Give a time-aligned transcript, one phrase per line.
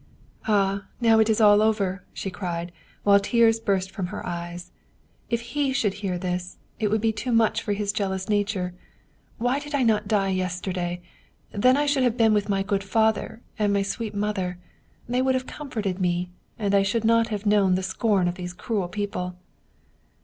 [0.47, 2.71] "Ah, now it is all over!" she cried,
[3.03, 4.71] while tears burst from her eyes."
[5.29, 8.73] If he should hear this, it would be too much for his jealous na ture.
[9.37, 11.03] Why did I not die yesterday?
[11.51, 14.57] Then I should have been with my good father and my sweet mother
[15.07, 18.53] they would have comforted me, and I should not have known the scorn of these
[18.55, 19.35] cruel people